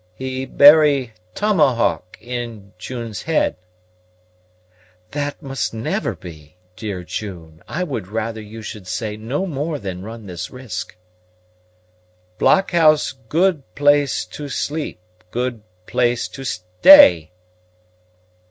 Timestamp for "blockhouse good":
12.39-13.61